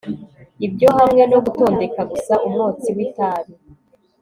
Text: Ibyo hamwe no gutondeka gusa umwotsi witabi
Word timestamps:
Ibyo 0.65 0.87
hamwe 0.97 1.23
no 1.31 1.37
gutondeka 1.45 2.01
gusa 2.11 2.33
umwotsi 2.45 2.87
witabi 2.97 3.53